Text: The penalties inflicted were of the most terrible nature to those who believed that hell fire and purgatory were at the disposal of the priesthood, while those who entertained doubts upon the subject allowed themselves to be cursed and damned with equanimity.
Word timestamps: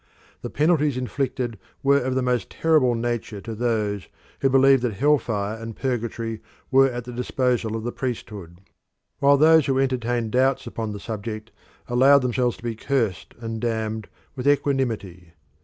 The 0.41 0.49
penalties 0.49 0.97
inflicted 0.97 1.59
were 1.83 1.99
of 2.01 2.15
the 2.15 2.23
most 2.23 2.49
terrible 2.49 2.95
nature 2.95 3.39
to 3.41 3.53
those 3.53 4.07
who 4.39 4.49
believed 4.49 4.81
that 4.81 4.93
hell 4.93 5.19
fire 5.19 5.55
and 5.55 5.75
purgatory 5.75 6.41
were 6.71 6.89
at 6.89 7.03
the 7.03 7.11
disposal 7.13 7.75
of 7.75 7.83
the 7.83 7.91
priesthood, 7.91 8.61
while 9.19 9.37
those 9.37 9.67
who 9.67 9.77
entertained 9.77 10.31
doubts 10.31 10.65
upon 10.65 10.91
the 10.91 10.99
subject 10.99 11.51
allowed 11.87 12.23
themselves 12.23 12.57
to 12.57 12.63
be 12.63 12.73
cursed 12.75 13.35
and 13.41 13.61
damned 13.61 14.07
with 14.35 14.47
equanimity. 14.47 15.33